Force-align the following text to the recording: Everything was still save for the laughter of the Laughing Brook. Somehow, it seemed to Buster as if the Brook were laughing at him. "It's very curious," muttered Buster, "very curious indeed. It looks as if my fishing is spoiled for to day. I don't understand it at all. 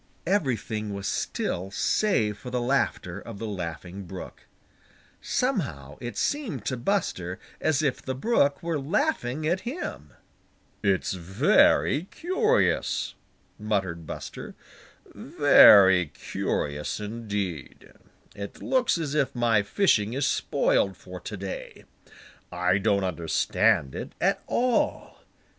Everything 0.25 0.95
was 0.95 1.07
still 1.07 1.69
save 1.69 2.35
for 2.35 2.49
the 2.49 2.59
laughter 2.59 3.19
of 3.19 3.37
the 3.37 3.45
Laughing 3.45 4.01
Brook. 4.05 4.47
Somehow, 5.21 5.99
it 6.01 6.17
seemed 6.17 6.65
to 6.65 6.75
Buster 6.75 7.37
as 7.59 7.83
if 7.83 8.01
the 8.01 8.15
Brook 8.15 8.63
were 8.63 8.79
laughing 8.79 9.45
at 9.45 9.59
him. 9.59 10.13
"It's 10.83 11.13
very 11.13 12.05
curious," 12.05 13.13
muttered 13.59 14.07
Buster, 14.07 14.55
"very 15.13 16.07
curious 16.07 16.99
indeed. 16.99 17.91
It 18.35 18.63
looks 18.63 18.97
as 18.97 19.13
if 19.13 19.35
my 19.35 19.61
fishing 19.61 20.13
is 20.13 20.25
spoiled 20.25 20.97
for 20.97 21.19
to 21.19 21.37
day. 21.37 21.85
I 22.51 22.79
don't 22.79 23.03
understand 23.03 23.93
it 23.93 24.13
at 24.19 24.41
all. 24.47 25.21